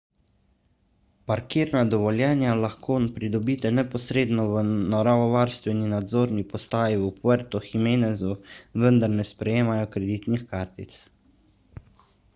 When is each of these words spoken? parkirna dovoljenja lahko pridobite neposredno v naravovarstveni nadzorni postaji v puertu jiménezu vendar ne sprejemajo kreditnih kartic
parkirna 1.31 1.81
dovoljenja 1.89 2.53
lahko 2.61 2.95
pridobite 3.17 3.71
neposredno 3.81 4.45
v 4.53 4.63
naravovarstveni 4.95 5.91
nadzorni 5.93 6.45
postaji 6.55 6.99
v 7.03 7.13
puertu 7.19 7.63
jiménezu 7.69 8.33
vendar 8.85 9.15
ne 9.19 9.27
sprejemajo 9.33 9.91
kreditnih 9.97 10.47
kartic 10.55 10.97